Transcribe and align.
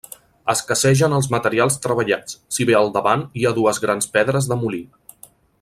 Escassegen 0.53 1.13
els 1.17 1.27
materials 1.35 1.77
treballats, 1.83 2.39
si 2.57 2.67
bé 2.71 2.79
al 2.81 2.91
davant 2.97 3.29
hi 3.41 3.47
ha 3.51 3.55
dues 3.61 3.85
grans 3.87 4.13
pedres 4.17 4.53
de 4.55 4.63
molí. 4.65 4.85